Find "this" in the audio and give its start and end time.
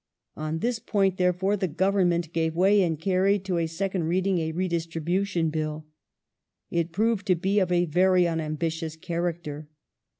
0.57-0.79